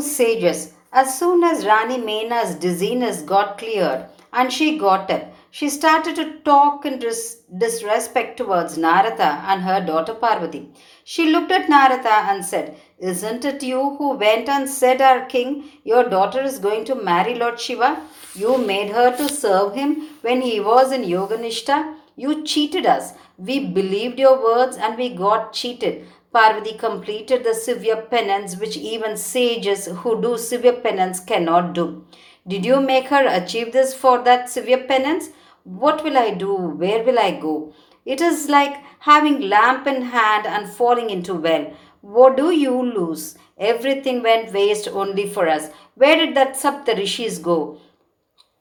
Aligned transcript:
sages. 0.00 0.74
As 0.92 1.18
soon 1.18 1.44
as 1.44 1.64
Rani 1.64 1.98
Mena's 1.98 2.54
dizziness 2.54 3.22
got 3.22 3.58
cleared 3.58 4.06
and 4.32 4.52
she 4.52 4.76
got 4.78 5.10
up, 5.10 5.32
she 5.52 5.68
started 5.68 6.14
to 6.16 6.38
talk 6.40 6.84
in 6.84 6.98
dis- 6.98 7.42
disrespect 7.58 8.36
towards 8.36 8.78
Narada 8.78 9.42
and 9.46 9.62
her 9.62 9.84
daughter 9.84 10.14
Parvati. 10.14 10.68
She 11.04 11.30
looked 11.30 11.50
at 11.50 11.68
Narada 11.68 12.30
and 12.30 12.44
said, 12.44 12.76
Isn't 12.98 13.44
it 13.44 13.62
you 13.62 13.96
who 13.96 14.16
went 14.16 14.48
and 14.48 14.68
said, 14.68 15.00
Our 15.00 15.26
king, 15.26 15.64
your 15.82 16.08
daughter 16.08 16.42
is 16.42 16.58
going 16.58 16.84
to 16.86 16.94
marry 16.94 17.34
Lord 17.34 17.58
Shiva? 17.58 18.00
You 18.34 18.58
made 18.58 18.90
her 18.90 19.16
to 19.16 19.28
serve 19.28 19.74
him 19.74 20.08
when 20.20 20.40
he 20.40 20.60
was 20.60 20.92
in 20.92 21.02
Yoganishta. 21.02 21.96
You 22.16 22.44
cheated 22.44 22.86
us. 22.86 23.12
We 23.38 23.66
believed 23.66 24.18
your 24.18 24.42
words 24.42 24.76
and 24.76 24.96
we 24.96 25.10
got 25.10 25.52
cheated. 25.52 26.06
Parvati 26.32 26.74
completed 26.74 27.42
the 27.42 27.54
severe 27.54 28.02
penance 28.02 28.56
which 28.56 28.76
even 28.76 29.16
sages 29.16 29.86
who 29.86 30.20
do 30.22 30.38
severe 30.38 30.74
penance 30.74 31.18
cannot 31.18 31.72
do. 31.72 32.04
Did 32.46 32.64
you 32.64 32.80
make 32.80 33.06
her 33.08 33.26
achieve 33.26 33.72
this 33.72 33.94
for 33.94 34.22
that 34.22 34.48
severe 34.48 34.84
penance? 34.84 35.30
What 35.64 36.04
will 36.04 36.16
I 36.16 36.30
do? 36.30 36.54
Where 36.54 37.02
will 37.02 37.18
I 37.18 37.32
go? 37.32 37.74
It 38.04 38.20
is 38.20 38.48
like 38.48 38.82
having 39.00 39.48
lamp 39.48 39.86
in 39.86 40.02
hand 40.02 40.46
and 40.46 40.68
falling 40.68 41.10
into 41.10 41.34
well. 41.34 41.72
What 42.00 42.36
do 42.36 42.50
you 42.50 42.82
lose? 42.82 43.36
Everything 43.58 44.22
went 44.22 44.52
waste 44.52 44.88
only 44.88 45.28
for 45.28 45.48
us. 45.48 45.68
Where 45.94 46.16
did 46.16 46.34
that 46.34 46.54
Sapta 46.54 46.96
Rishis 46.96 47.38
go? 47.38 47.78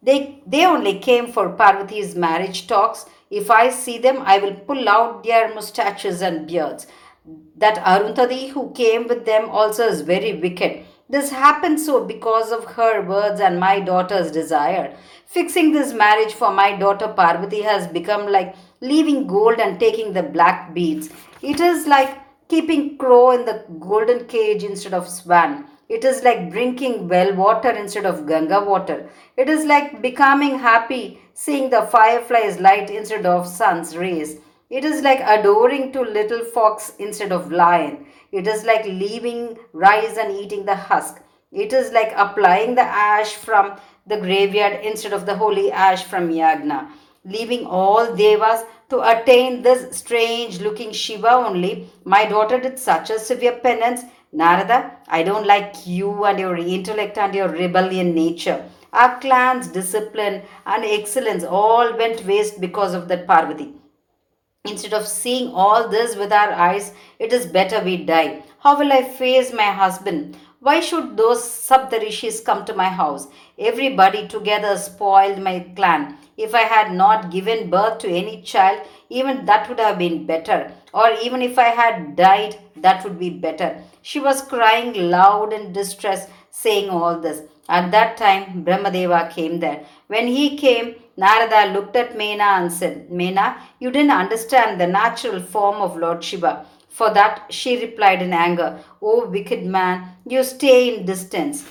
They, 0.02 0.42
they 0.46 0.66
only 0.66 1.00
came 1.00 1.32
for 1.32 1.50
Parvati's 1.50 2.16
marriage 2.16 2.68
talks. 2.68 3.06
If 3.30 3.52
I 3.52 3.70
see 3.70 3.98
them, 3.98 4.24
I 4.26 4.40
will 4.40 4.56
pull 4.56 4.90
out 4.90 5.24
their 5.24 5.54
mustaches 5.54 6.22
and 6.22 6.48
beards. 6.48 6.88
That 7.58 7.78
Arundhati 7.78 8.50
who 8.50 8.72
came 8.72 9.08
with 9.08 9.26
them 9.26 9.50
also 9.50 9.88
is 9.88 10.02
very 10.02 10.34
wicked. 10.34 10.86
This 11.10 11.30
happened 11.32 11.80
so 11.80 12.06
because 12.06 12.52
of 12.52 12.66
her 12.74 13.02
words 13.02 13.40
and 13.42 13.60
my 13.60 13.80
daughter's 13.80 14.32
desire. 14.32 14.96
Fixing 15.26 15.72
this 15.72 15.94
marriage 15.94 16.34
for 16.34 16.52
my 16.52 16.76
daughter 16.76 17.08
Parvati 17.08 17.62
has 17.62 17.88
become 17.88 18.32
like 18.32 18.56
leaving 18.82 19.28
gold 19.28 19.60
and 19.60 19.80
taking 19.80 20.14
the 20.14 20.24
black 20.24 20.74
beads. 20.74 21.10
It 21.42 21.60
is 21.60 21.88
like 21.88 22.18
keeping 22.48 22.98
crow 22.98 23.32
in 23.32 23.46
the 23.46 23.66
golden 23.80 24.26
cage 24.26 24.64
instead 24.64 24.94
of 24.94 25.08
swan. 25.08 25.66
It 25.88 26.04
is 26.04 26.24
like 26.24 26.52
drinking 26.52 27.08
well 27.08 27.34
water 27.36 27.72
instead 27.72 28.06
of 28.06 28.28
Ganga 28.28 28.64
water. 28.64 29.10
It 29.38 29.50
is 29.50 29.66
like 29.66 30.02
becoming 30.04 30.60
happy 30.60 31.20
seeing 31.42 31.70
the 31.70 31.84
firefly's 31.84 32.60
light 32.60 32.90
instead 32.90 33.26
of 33.26 33.48
sun's 33.48 33.96
rays. 33.96 34.40
It 34.70 34.84
is 34.84 35.02
like 35.02 35.22
adoring 35.22 35.94
to 35.94 36.02
little 36.02 36.44
fox 36.44 36.92
instead 37.00 37.32
of 37.32 37.50
lion. 37.50 38.06
It 38.34 38.46
is 38.46 38.66
like 38.66 38.84
leaving 38.84 39.58
rice 39.72 40.18
and 40.18 40.36
eating 40.38 40.66
the 40.66 40.76
husk. 40.76 41.22
It 41.54 41.72
is 41.72 41.94
like 41.94 42.12
applying 42.18 42.76
the 42.76 42.82
ash 42.82 43.36
from 43.36 43.80
the 44.06 44.18
graveyard 44.18 44.84
instead 44.84 45.14
of 45.14 45.26
the 45.26 45.38
holy 45.38 45.72
ash 45.72 46.04
from 46.04 46.30
Yagna. 46.30 46.90
Leaving 47.24 47.66
all 47.66 48.14
devas 48.14 48.66
to 48.90 49.00
attain 49.10 49.62
this 49.62 49.98
strange 49.98 50.60
looking 50.60 50.92
Shiva 50.92 51.32
only, 51.32 51.88
my 52.04 52.26
daughter 52.26 52.60
did 52.60 52.78
such 52.78 53.12
a 53.12 53.18
severe 53.18 53.60
penance. 53.60 54.02
Narada, 54.34 54.92
I 55.08 55.24
don't 55.24 55.48
like 55.48 55.88
you 55.88 56.26
and 56.26 56.38
your 56.38 56.58
intellect 56.58 57.18
and 57.18 57.34
your 57.34 57.48
rebellion 57.48 58.14
nature. 58.14 58.62
Our 58.92 59.20
clan's 59.20 59.68
discipline 59.68 60.42
and 60.66 60.84
excellence 60.84 61.44
all 61.44 61.96
went 61.96 62.26
waste 62.26 62.60
because 62.60 62.94
of 62.94 63.08
that 63.08 63.28
Parvati. 63.28 63.74
Instead 64.66 64.94
of 64.94 65.08
seeing 65.08 65.54
all 65.54 65.88
this 65.88 66.16
with 66.16 66.34
our 66.34 66.52
eyes, 66.52 66.92
it 67.18 67.32
is 67.32 67.46
better 67.46 67.82
we 67.84 67.98
die. 68.04 68.44
How 68.60 68.78
will 68.78 68.92
I 68.92 69.04
face 69.04 69.54
my 69.54 69.72
husband? 69.72 70.38
Why 70.60 70.82
should 70.82 71.16
those 71.16 71.42
Saptarishis 71.42 72.44
come 72.44 72.66
to 72.66 72.76
my 72.76 72.90
house? 72.90 73.28
Everybody 73.58 74.28
together 74.28 74.76
spoiled 74.76 75.40
my 75.40 75.62
clan. 75.76 76.18
If 76.36 76.54
I 76.54 76.64
had 76.64 76.92
not 76.92 77.32
given 77.32 77.70
birth 77.70 78.00
to 78.00 78.10
any 78.10 78.42
child, 78.42 78.86
even 79.10 79.46
that 79.46 79.70
would 79.70 79.80
have 79.80 79.98
been 79.98 80.26
better. 80.26 80.72
Or 80.94 81.12
even 81.24 81.42
if 81.42 81.58
I 81.58 81.70
had 81.70 82.18
died, 82.18 82.58
that 82.76 83.06
would 83.06 83.18
be 83.18 83.30
better. 83.30 83.82
She 84.02 84.20
was 84.20 84.42
crying 84.42 85.10
loud 85.10 85.54
in 85.54 85.72
distress, 85.72 86.28
saying 86.52 86.90
all 86.90 87.18
this. 87.20 87.44
At 87.70 87.92
that 87.92 88.18
time, 88.18 88.66
Brahmadeva 88.66 89.30
came 89.30 89.60
there. 89.60 89.86
When 90.08 90.26
he 90.26 90.58
came, 90.58 90.96
Narada 91.16 91.72
looked 91.72 91.96
at 91.96 92.18
Mena 92.18 92.44
and 92.44 92.74
said, 92.74 93.12
Mena, 93.12 93.62
you 93.80 93.92
didn't 93.92 94.20
understand 94.24 94.82
the 94.82 94.88
natural 94.88 95.40
form 95.40 95.76
of 95.76 95.96
Lord 95.96 96.24
Shiva. 96.24 96.66
For 96.90 97.14
that, 97.14 97.46
she 97.50 97.80
replied 97.80 98.24
in 98.24 98.34
anger, 98.34 98.84
O 99.02 99.28
wicked 99.28 99.64
man, 99.66 100.16
you 100.26 100.44
stay 100.44 100.98
in 100.98 101.06
distance. 101.06 101.64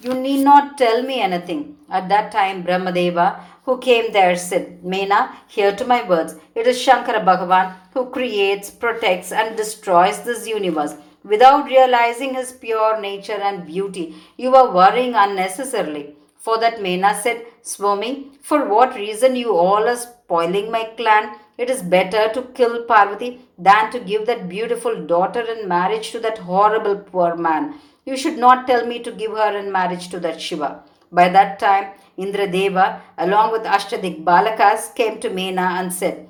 You 0.00 0.14
need 0.14 0.42
not 0.42 0.76
tell 0.76 1.02
me 1.04 1.20
anything. 1.20 1.76
At 1.88 2.08
that 2.08 2.32
time, 2.32 2.64
Brahmadeva, 2.64 3.40
who 3.64 3.78
came 3.78 4.12
there, 4.12 4.34
said, 4.36 4.84
Mena, 4.84 5.36
hear 5.46 5.70
to 5.76 5.84
my 5.84 6.02
words. 6.08 6.34
It 6.56 6.66
is 6.66 6.78
Shankara 6.78 7.24
Bhagavan 7.24 7.74
who 7.94 8.10
creates, 8.10 8.70
protects, 8.70 9.30
and 9.30 9.56
destroys 9.56 10.22
this 10.22 10.48
universe. 10.48 10.94
Without 11.24 11.66
realizing 11.66 12.34
his 12.34 12.52
pure 12.52 13.00
nature 13.00 13.40
and 13.40 13.66
beauty, 13.66 14.14
you 14.36 14.54
are 14.54 14.72
worrying 14.72 15.14
unnecessarily. 15.14 16.14
For 16.38 16.58
that 16.60 16.80
Mena 16.80 17.18
said, 17.20 17.44
Swami, 17.62 18.30
for 18.40 18.68
what 18.68 18.94
reason 18.94 19.36
you 19.36 19.56
all 19.56 19.88
are 19.88 19.96
spoiling 19.96 20.70
my 20.70 20.84
clan? 20.96 21.36
It 21.58 21.68
is 21.68 21.82
better 21.82 22.32
to 22.32 22.42
kill 22.54 22.84
Parvati 22.84 23.40
than 23.58 23.90
to 23.90 23.98
give 23.98 24.26
that 24.26 24.48
beautiful 24.48 25.04
daughter 25.04 25.40
in 25.40 25.68
marriage 25.68 26.12
to 26.12 26.20
that 26.20 26.38
horrible 26.38 26.96
poor 26.96 27.36
man. 27.36 27.74
You 28.04 28.16
should 28.16 28.38
not 28.38 28.66
tell 28.66 28.86
me 28.86 29.00
to 29.00 29.10
give 29.10 29.32
her 29.32 29.58
in 29.58 29.72
marriage 29.72 30.08
to 30.10 30.20
that 30.20 30.40
Shiva. 30.40 30.84
By 31.10 31.28
that 31.30 31.58
time, 31.58 31.92
Indradeva, 32.16 33.00
along 33.18 33.52
with 33.52 33.62
Ashtadik 33.62 34.24
Palakas, 34.24 34.94
came 34.94 35.18
to 35.20 35.30
Mena 35.30 35.76
and 35.78 35.92
said, 35.92 36.28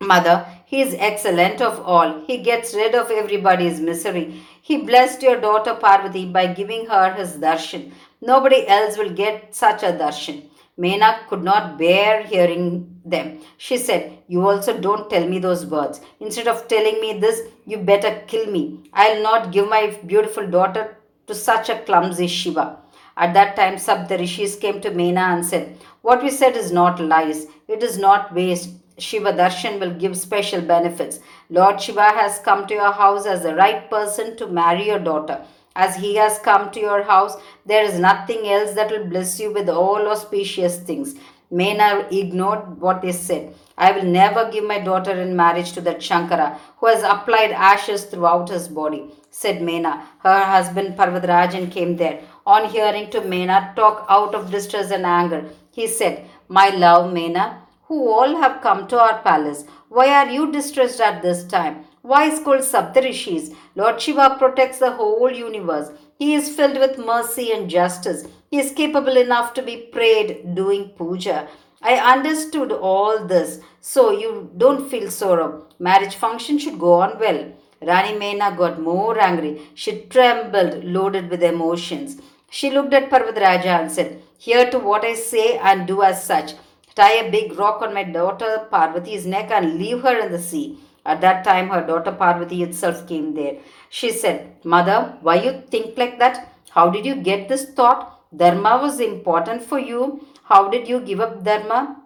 Mother, 0.00 0.46
he 0.66 0.80
is 0.82 0.96
excellent 0.98 1.62
of 1.62 1.80
all. 1.86 2.24
He 2.26 2.38
gets 2.38 2.74
rid 2.74 2.96
of 2.96 3.12
everybody's 3.12 3.80
misery. 3.80 4.42
He 4.60 4.78
blessed 4.78 5.22
your 5.22 5.40
daughter 5.40 5.74
Parvati 5.74 6.26
by 6.26 6.48
giving 6.48 6.86
her 6.86 7.14
his 7.14 7.34
darshan. 7.34 7.92
Nobody 8.20 8.66
else 8.66 8.98
will 8.98 9.10
get 9.10 9.54
such 9.54 9.84
a 9.84 9.92
darshan. 9.92 10.42
Mena 10.76 11.20
could 11.28 11.44
not 11.44 11.78
bear 11.78 12.24
hearing 12.24 13.00
them. 13.04 13.38
She 13.58 13.78
said, 13.78 14.18
You 14.26 14.48
also 14.48 14.76
don't 14.76 15.08
tell 15.08 15.28
me 15.28 15.38
those 15.38 15.64
words. 15.64 16.00
Instead 16.18 16.48
of 16.48 16.66
telling 16.66 17.00
me 17.00 17.20
this, 17.20 17.42
you 17.64 17.78
better 17.78 18.24
kill 18.26 18.50
me. 18.50 18.90
I'll 18.92 19.22
not 19.22 19.52
give 19.52 19.68
my 19.68 19.96
beautiful 20.04 20.48
daughter 20.48 20.96
to 21.28 21.34
such 21.34 21.68
a 21.68 21.78
clumsy 21.78 22.26
Shiva. 22.26 22.78
At 23.16 23.34
that 23.34 23.54
time, 23.54 23.76
Sapta 23.76 24.18
Rishis 24.18 24.56
came 24.56 24.80
to 24.80 24.90
Mena 24.90 25.20
and 25.20 25.46
said, 25.46 25.78
What 26.02 26.24
we 26.24 26.30
said 26.30 26.56
is 26.56 26.72
not 26.72 26.98
lies, 27.00 27.46
it 27.68 27.84
is 27.84 27.96
not 27.98 28.34
waste. 28.34 28.70
Shiva 28.98 29.32
Darshan 29.32 29.78
will 29.78 29.92
give 29.92 30.16
special 30.16 30.60
benefits. 30.60 31.20
Lord 31.50 31.80
Shiva 31.80 32.02
has 32.02 32.38
come 32.38 32.66
to 32.66 32.74
your 32.74 32.92
house 32.92 33.26
as 33.26 33.42
the 33.42 33.54
right 33.54 33.90
person 33.90 34.36
to 34.38 34.46
marry 34.46 34.86
your 34.86 34.98
daughter. 34.98 35.44
As 35.74 35.96
he 35.96 36.14
has 36.16 36.38
come 36.38 36.70
to 36.70 36.80
your 36.80 37.02
house, 37.02 37.36
there 37.66 37.84
is 37.84 37.98
nothing 37.98 38.46
else 38.48 38.72
that 38.72 38.90
will 38.90 39.06
bless 39.06 39.38
you 39.38 39.52
with 39.52 39.68
all 39.68 40.08
auspicious 40.08 40.78
things. 40.78 41.14
Mena 41.50 42.08
ignored 42.10 42.80
what 42.80 43.02
they 43.02 43.12
said. 43.12 43.54
I 43.78 43.92
will 43.92 44.04
never 44.04 44.50
give 44.50 44.64
my 44.64 44.80
daughter 44.80 45.12
in 45.12 45.36
marriage 45.36 45.72
to 45.72 45.80
that 45.82 45.98
Shankara 45.98 46.58
who 46.78 46.86
has 46.86 47.02
applied 47.02 47.52
ashes 47.52 48.04
throughout 48.04 48.48
his 48.48 48.68
body, 48.68 49.10
said 49.30 49.60
Mena. 49.60 50.08
Her 50.20 50.44
husband 50.44 50.96
Parvadrajan 50.96 51.70
came 51.70 51.96
there. 51.96 52.22
On 52.46 52.68
hearing 52.68 53.10
to 53.10 53.20
Mena 53.20 53.74
talk 53.76 54.06
out 54.08 54.34
of 54.34 54.50
distress 54.50 54.90
and 54.90 55.04
anger, 55.04 55.44
he 55.70 55.86
said, 55.86 56.26
My 56.48 56.70
love, 56.70 57.12
Mena, 57.12 57.65
who 57.88 58.08
all 58.08 58.36
have 58.36 58.60
come 58.60 58.86
to 58.88 58.98
our 58.98 59.20
palace. 59.22 59.64
Why 59.88 60.08
are 60.08 60.30
you 60.30 60.50
distressed 60.52 61.00
at 61.00 61.22
this 61.22 61.44
time? 61.44 61.84
Why 62.02 62.34
scold 62.34 62.60
Saptarishis? 62.60 63.54
Lord 63.74 64.00
Shiva 64.00 64.36
protects 64.38 64.78
the 64.78 64.92
whole 64.92 65.30
universe. 65.30 65.90
He 66.18 66.34
is 66.34 66.54
filled 66.54 66.78
with 66.78 66.98
mercy 66.98 67.52
and 67.52 67.68
justice. 67.68 68.26
He 68.50 68.58
is 68.58 68.72
capable 68.72 69.16
enough 69.16 69.54
to 69.54 69.62
be 69.62 69.88
prayed 69.92 70.54
doing 70.54 70.90
puja. 70.90 71.48
I 71.82 71.94
understood 72.14 72.72
all 72.72 73.24
this, 73.26 73.60
so 73.80 74.10
you 74.10 74.50
don't 74.56 74.88
feel 74.88 75.10
sorrow. 75.10 75.66
Marriage 75.78 76.16
function 76.16 76.58
should 76.58 76.78
go 76.78 76.94
on 76.94 77.18
well. 77.18 77.52
Rani 77.82 78.18
Mena 78.18 78.54
got 78.56 78.80
more 78.80 79.20
angry. 79.20 79.60
She 79.74 80.02
trembled, 80.08 80.82
loaded 80.84 81.28
with 81.28 81.42
emotions. 81.42 82.20
She 82.50 82.70
looked 82.70 82.94
at 82.94 83.10
Parvadraja 83.10 83.80
and 83.80 83.92
said, 83.92 84.22
Hear 84.38 84.70
to 84.70 84.78
what 84.78 85.04
I 85.04 85.14
say 85.14 85.58
and 85.58 85.86
do 85.86 86.02
as 86.02 86.24
such. 86.24 86.54
Tie 86.96 87.12
a 87.12 87.30
big 87.30 87.58
rock 87.58 87.82
on 87.82 87.92
my 87.92 88.04
daughter 88.04 88.66
Parvati's 88.70 89.26
neck 89.26 89.50
and 89.50 89.78
leave 89.78 90.00
her 90.02 90.18
in 90.18 90.32
the 90.32 90.40
sea. 90.40 90.78
At 91.04 91.20
that 91.20 91.44
time, 91.44 91.68
her 91.68 91.86
daughter 91.86 92.10
Parvati 92.10 92.62
itself 92.62 93.06
came 93.06 93.34
there. 93.34 93.58
She 93.90 94.10
said, 94.10 94.56
Mother, 94.64 95.18
why 95.20 95.36
you 95.42 95.62
think 95.70 95.98
like 95.98 96.18
that? 96.18 96.52
How 96.70 96.88
did 96.90 97.04
you 97.04 97.16
get 97.16 97.48
this 97.48 97.66
thought? 97.70 98.18
Dharma 98.34 98.78
was 98.82 98.98
important 98.98 99.62
for 99.62 99.78
you. 99.78 100.26
How 100.44 100.68
did 100.68 100.88
you 100.88 101.00
give 101.00 101.20
up 101.20 101.44
Dharma? 101.44 102.02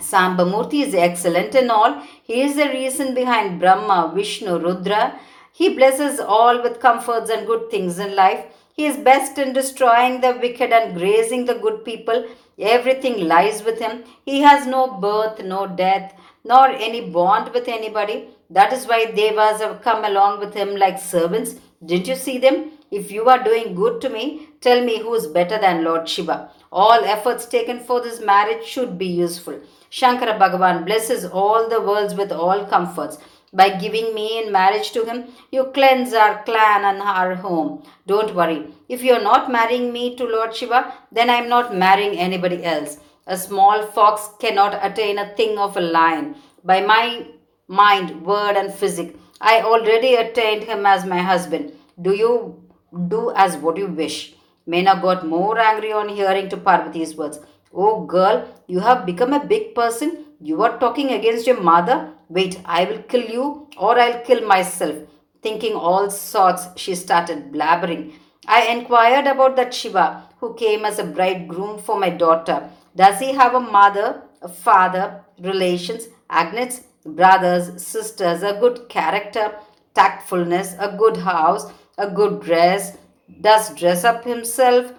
Sambamurti 0.00 0.82
is 0.86 0.94
excellent 0.94 1.54
in 1.54 1.70
all. 1.70 2.02
He 2.22 2.42
is 2.42 2.56
the 2.56 2.68
reason 2.68 3.14
behind 3.14 3.60
Brahma, 3.60 4.12
Vishnu, 4.14 4.58
Rudra. 4.58 5.18
He 5.52 5.74
blesses 5.74 6.20
all 6.20 6.62
with 6.62 6.80
comforts 6.80 7.30
and 7.30 7.46
good 7.46 7.70
things 7.70 7.98
in 7.98 8.14
life. 8.14 8.44
He 8.76 8.84
is 8.84 8.98
best 8.98 9.38
in 9.38 9.54
destroying 9.54 10.20
the 10.20 10.36
wicked 10.38 10.70
and 10.70 10.94
grazing 10.94 11.46
the 11.46 11.54
good 11.54 11.82
people. 11.82 12.26
Everything 12.58 13.26
lies 13.26 13.62
with 13.62 13.78
him. 13.78 14.04
He 14.26 14.42
has 14.42 14.66
no 14.66 14.98
birth, 15.00 15.42
no 15.42 15.66
death, 15.66 16.12
nor 16.44 16.68
any 16.68 17.08
bond 17.08 17.54
with 17.54 17.68
anybody. 17.68 18.28
That 18.50 18.74
is 18.74 18.86
why 18.86 19.06
Devas 19.06 19.62
have 19.62 19.80
come 19.80 20.04
along 20.04 20.40
with 20.40 20.52
him 20.52 20.76
like 20.76 20.98
servants. 20.98 21.54
Didn't 21.82 22.06
you 22.06 22.16
see 22.16 22.36
them? 22.36 22.72
If 22.90 23.10
you 23.10 23.24
are 23.30 23.42
doing 23.42 23.74
good 23.74 24.02
to 24.02 24.10
me, 24.10 24.48
tell 24.60 24.84
me 24.84 24.98
who 25.00 25.14
is 25.14 25.26
better 25.26 25.58
than 25.58 25.82
Lord 25.82 26.06
Shiva. 26.06 26.50
All 26.70 27.02
efforts 27.02 27.46
taken 27.46 27.80
for 27.80 28.02
this 28.02 28.20
marriage 28.20 28.64
should 28.66 28.98
be 28.98 29.06
useful. 29.06 29.58
Shankara 29.90 30.38
Bhagavan 30.38 30.84
blesses 30.84 31.24
all 31.24 31.66
the 31.68 31.80
worlds 31.80 32.14
with 32.14 32.30
all 32.30 32.66
comforts. 32.66 33.16
By 33.52 33.70
giving 33.70 34.14
me 34.14 34.42
in 34.42 34.52
marriage 34.52 34.90
to 34.92 35.04
him, 35.04 35.26
you 35.50 35.64
cleanse 35.72 36.12
our 36.12 36.42
clan 36.44 36.84
and 36.84 37.00
our 37.00 37.34
home. 37.36 37.82
Don't 38.06 38.34
worry. 38.34 38.74
If 38.88 39.02
you 39.02 39.14
are 39.14 39.22
not 39.22 39.50
marrying 39.50 39.92
me 39.92 40.16
to 40.16 40.24
Lord 40.24 40.54
Shiva, 40.54 40.92
then 41.12 41.30
I 41.30 41.34
am 41.34 41.48
not 41.48 41.74
marrying 41.74 42.18
anybody 42.18 42.64
else. 42.64 42.98
A 43.26 43.36
small 43.36 43.82
fox 43.86 44.28
cannot 44.40 44.78
attain 44.82 45.18
a 45.18 45.34
thing 45.34 45.58
of 45.58 45.76
a 45.76 45.80
lion. 45.80 46.36
By 46.64 46.80
my 46.80 47.26
mind, 47.68 48.24
word, 48.24 48.56
and 48.56 48.72
physic, 48.72 49.16
I 49.40 49.60
already 49.60 50.14
attained 50.14 50.64
him 50.64 50.86
as 50.86 51.04
my 51.04 51.18
husband. 51.18 51.72
Do 52.00 52.12
you 52.14 52.62
do 53.08 53.32
as 53.34 53.56
what 53.56 53.76
you 53.76 53.86
wish? 53.86 54.34
Mena 54.66 54.98
got 55.00 55.26
more 55.26 55.58
angry 55.58 55.92
on 55.92 56.08
hearing 56.08 56.48
to 56.48 56.56
Parvati's 56.56 57.14
words. 57.16 57.40
Oh 57.72 58.04
girl, 58.04 58.48
you 58.66 58.80
have 58.80 59.06
become 59.06 59.32
a 59.32 59.44
big 59.44 59.74
person. 59.74 60.24
You 60.40 60.62
are 60.62 60.78
talking 60.78 61.10
against 61.10 61.46
your 61.46 61.60
mother. 61.60 62.12
Wait, 62.28 62.60
I 62.64 62.84
will 62.84 63.02
kill 63.02 63.28
you 63.30 63.68
or 63.76 63.98
I'll 63.98 64.20
kill 64.22 64.46
myself. 64.46 64.96
Thinking 65.42 65.74
all 65.74 66.10
sorts, 66.10 66.66
she 66.76 66.94
started 66.94 67.52
blabbering. 67.52 68.14
I 68.46 68.66
inquired 68.66 69.26
about 69.26 69.56
that 69.56 69.72
Shiva 69.72 70.28
who 70.38 70.54
came 70.54 70.84
as 70.84 70.98
a 70.98 71.04
bridegroom 71.04 71.78
for 71.78 71.98
my 71.98 72.10
daughter. 72.10 72.68
Does 72.94 73.18
he 73.20 73.32
have 73.32 73.54
a 73.54 73.60
mother, 73.60 74.22
a 74.42 74.48
father, 74.48 75.24
relations, 75.40 76.08
agnates, 76.30 76.82
brothers, 77.04 77.84
sisters, 77.84 78.42
a 78.42 78.58
good 78.58 78.88
character, 78.88 79.52
tactfulness, 79.94 80.74
a 80.78 80.96
good 80.96 81.16
house, 81.18 81.70
a 81.98 82.10
good 82.10 82.40
dress? 82.40 82.96
Does 83.40 83.74
dress 83.74 84.04
up 84.04 84.24
himself? 84.24 84.92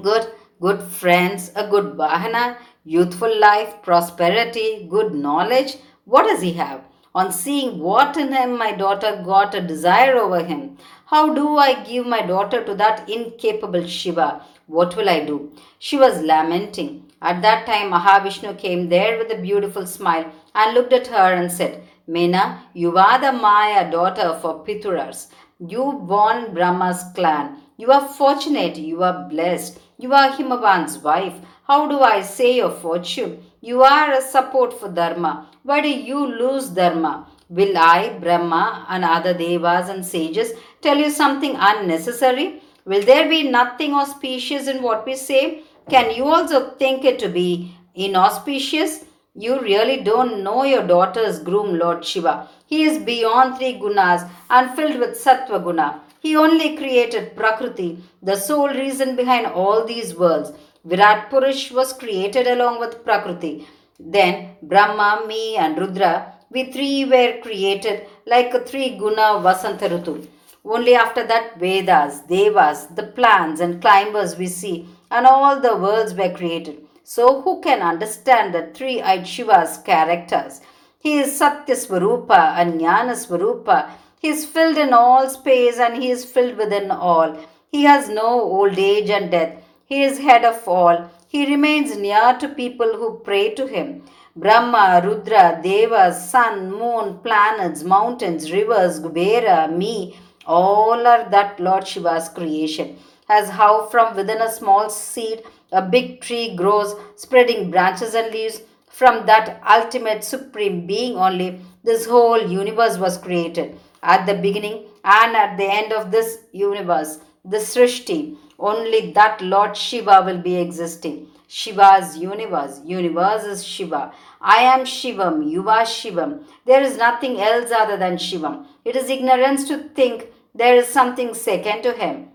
Good, 0.00 0.26
good 0.60 0.82
friends, 0.82 1.52
a 1.54 1.66
good 1.68 1.96
bahana, 1.96 2.58
youthful 2.84 3.38
life, 3.38 3.82
prosperity, 3.82 4.86
good 4.90 5.14
knowledge. 5.14 5.76
What 6.08 6.26
does 6.26 6.40
he 6.40 6.54
have? 6.54 6.84
On 7.14 7.30
seeing 7.30 7.80
what 7.80 8.16
in 8.16 8.32
him 8.32 8.56
my 8.56 8.72
daughter 8.72 9.20
got 9.22 9.54
a 9.54 9.60
desire 9.60 10.16
over 10.16 10.42
him. 10.42 10.78
How 11.04 11.34
do 11.34 11.58
I 11.58 11.84
give 11.84 12.06
my 12.06 12.22
daughter 12.22 12.64
to 12.64 12.74
that 12.76 13.10
incapable 13.10 13.86
Shiva? 13.86 14.40
What 14.68 14.96
will 14.96 15.10
I 15.10 15.26
do? 15.26 15.52
She 15.78 15.98
was 15.98 16.22
lamenting. 16.22 17.02
At 17.20 17.42
that 17.42 17.66
time, 17.66 17.90
Mahavishnu 17.90 18.56
came 18.56 18.88
there 18.88 19.18
with 19.18 19.30
a 19.30 19.42
beautiful 19.42 19.84
smile 19.86 20.32
and 20.54 20.72
looked 20.72 20.94
at 20.94 21.08
her 21.08 21.34
and 21.34 21.52
said, 21.52 21.82
Mena, 22.06 22.62
you 22.72 22.96
are 22.96 23.20
the 23.20 23.32
Maya 23.32 23.90
daughter 23.90 24.38
for 24.40 24.64
Pituras. 24.64 25.26
You 25.58 26.00
born 26.06 26.54
Brahma's 26.54 27.04
clan. 27.14 27.58
You 27.76 27.92
are 27.92 28.08
fortunate, 28.08 28.78
you 28.78 29.02
are 29.02 29.28
blessed. 29.28 29.78
You 29.98 30.14
are 30.14 30.32
Himavan's 30.32 30.96
wife. 31.00 31.34
How 31.70 31.86
do 31.86 32.00
I 32.00 32.22
say 32.22 32.56
your 32.56 32.70
fortune? 32.70 33.44
You 33.60 33.82
are 33.82 34.14
a 34.14 34.22
support 34.22 34.72
for 34.80 34.88
Dharma. 34.88 35.50
Why 35.64 35.82
do 35.82 35.90
you 35.90 36.26
lose 36.26 36.70
Dharma? 36.70 37.26
Will 37.50 37.76
I, 37.76 38.16
Brahma, 38.18 38.86
and 38.88 39.04
other 39.04 39.34
devas 39.34 39.90
and 39.90 40.02
sages 40.02 40.52
tell 40.80 40.96
you 40.96 41.10
something 41.10 41.56
unnecessary? 41.58 42.62
Will 42.86 43.02
there 43.02 43.28
be 43.28 43.50
nothing 43.50 43.92
auspicious 43.92 44.66
in 44.66 44.82
what 44.82 45.04
we 45.04 45.14
say? 45.14 45.60
Can 45.90 46.14
you 46.14 46.24
also 46.24 46.70
think 46.70 47.04
it 47.04 47.18
to 47.18 47.28
be 47.28 47.76
inauspicious? 47.94 49.04
You 49.34 49.60
really 49.60 50.02
don't 50.02 50.42
know 50.42 50.64
your 50.64 50.86
daughter's 50.86 51.38
groom, 51.38 51.78
Lord 51.78 52.02
Shiva. 52.02 52.48
He 52.64 52.84
is 52.84 52.96
beyond 52.96 53.58
three 53.58 53.74
gunas 53.78 54.26
and 54.48 54.74
filled 54.74 54.98
with 55.00 55.22
sattva 55.22 55.62
guna. 55.62 56.00
He 56.20 56.34
only 56.34 56.76
created 56.76 57.36
Prakriti, 57.36 58.02
the 58.22 58.36
sole 58.36 58.70
reason 58.70 59.16
behind 59.16 59.46
all 59.46 59.84
these 59.84 60.14
worlds. 60.14 60.52
Virat 60.88 61.30
Purush 61.30 61.70
was 61.70 61.92
created 61.92 62.46
along 62.46 62.80
with 62.80 63.04
Prakriti. 63.04 63.66
Then 64.00 64.56
Brahma, 64.62 65.26
me, 65.26 65.56
and 65.56 65.76
Rudra, 65.76 66.32
we 66.50 66.72
three 66.72 67.04
were 67.04 67.40
created 67.42 68.06
like 68.24 68.66
three 68.66 68.96
guna 68.96 69.26
Vasantarutu. 69.44 70.26
Only 70.64 70.94
after 70.94 71.26
that, 71.26 71.58
Vedas, 71.60 72.20
Devas, 72.20 72.86
the 72.86 73.02
plants 73.02 73.60
and 73.60 73.82
climbers 73.82 74.38
we 74.38 74.46
see, 74.46 74.88
and 75.10 75.26
all 75.26 75.60
the 75.60 75.76
worlds 75.76 76.14
were 76.14 76.32
created. 76.32 76.78
So, 77.04 77.42
who 77.42 77.60
can 77.60 77.82
understand 77.82 78.54
the 78.54 78.70
three 78.72 79.02
eyed 79.02 79.26
Shiva's 79.26 79.76
characters? 79.78 80.62
He 80.98 81.18
is 81.18 81.36
Satya 81.36 81.76
Swarupa 81.76 82.54
and 82.56 82.80
Jnana 82.80 83.14
Swarupa. 83.14 83.90
He 84.20 84.28
is 84.28 84.46
filled 84.46 84.78
in 84.78 84.94
all 84.94 85.28
space 85.28 85.78
and 85.78 86.02
he 86.02 86.10
is 86.10 86.24
filled 86.24 86.56
within 86.56 86.90
all. 86.90 87.38
He 87.70 87.82
has 87.82 88.08
no 88.08 88.40
old 88.40 88.78
age 88.78 89.10
and 89.10 89.30
death. 89.30 89.62
He 89.88 90.02
is 90.02 90.18
head 90.18 90.44
of 90.44 90.68
all. 90.68 91.10
He 91.28 91.46
remains 91.46 91.96
near 91.96 92.36
to 92.40 92.48
people 92.50 92.98
who 92.98 93.20
pray 93.24 93.54
to 93.54 93.66
him. 93.66 94.02
Brahma, 94.36 95.00
Rudra, 95.02 95.60
Devas, 95.62 96.28
sun, 96.30 96.70
moon, 96.70 97.20
planets, 97.20 97.82
mountains, 97.82 98.52
rivers, 98.52 99.00
Kubera, 99.00 99.74
me, 99.74 100.18
all 100.44 101.06
are 101.06 101.30
that 101.30 101.58
Lord 101.58 101.86
Shiva's 101.88 102.28
creation. 102.28 102.98
As 103.30 103.48
how 103.48 103.86
from 103.86 104.14
within 104.14 104.42
a 104.42 104.52
small 104.52 104.90
seed 104.90 105.42
a 105.72 105.80
big 105.80 106.20
tree 106.20 106.54
grows, 106.54 106.94
spreading 107.16 107.70
branches 107.70 108.12
and 108.12 108.30
leaves, 108.30 108.60
from 108.90 109.24
that 109.24 109.62
ultimate 109.66 110.22
supreme 110.22 110.86
being 110.86 111.16
only, 111.16 111.60
this 111.82 112.04
whole 112.04 112.42
universe 112.46 112.98
was 112.98 113.16
created. 113.16 113.78
At 114.02 114.26
the 114.26 114.34
beginning 114.34 114.84
and 115.02 115.34
at 115.34 115.56
the 115.56 115.64
end 115.64 115.94
of 115.94 116.10
this 116.10 116.40
universe, 116.52 117.20
the 117.44 117.58
Srishti, 117.58 118.36
only 118.58 119.12
that 119.12 119.40
Lord 119.40 119.76
Shiva 119.76 120.22
will 120.24 120.38
be 120.38 120.56
existing. 120.56 121.28
Shiva's 121.48 122.16
universe. 122.18 122.80
Universe 122.84 123.44
is 123.44 123.64
Shiva. 123.64 124.12
I 124.40 124.56
am 124.62 124.80
Shivam. 124.80 125.50
You 125.50 125.68
are 125.68 125.84
Shivam. 125.84 126.44
There 126.66 126.82
is 126.82 126.98
nothing 126.98 127.40
else 127.40 127.70
other 127.70 127.96
than 127.96 128.16
Shivam. 128.16 128.66
It 128.84 128.96
is 128.96 129.08
ignorance 129.08 129.66
to 129.68 129.88
think 129.90 130.26
there 130.54 130.76
is 130.76 130.88
something 130.88 131.32
second 131.32 131.82
to 131.82 131.92
him. 131.92 132.28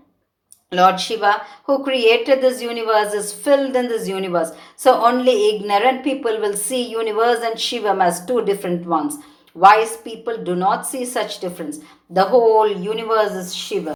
Lord 0.72 0.98
Shiva, 0.98 1.42
who 1.64 1.84
created 1.84 2.40
this 2.40 2.60
universe, 2.60 3.14
is 3.14 3.32
filled 3.32 3.76
in 3.76 3.86
this 3.86 4.08
universe. 4.08 4.50
So 4.74 5.04
only 5.04 5.54
ignorant 5.54 6.02
people 6.02 6.40
will 6.40 6.56
see 6.56 6.90
universe 6.90 7.40
and 7.44 7.54
Shivam 7.54 8.02
as 8.02 8.24
two 8.26 8.44
different 8.44 8.84
ones. 8.84 9.16
Wise 9.54 9.96
people 9.98 10.42
do 10.42 10.56
not 10.56 10.86
see 10.86 11.04
such 11.04 11.38
difference. 11.38 11.78
The 12.10 12.24
whole 12.24 12.68
universe 12.68 13.32
is 13.32 13.54
Shiva. 13.54 13.94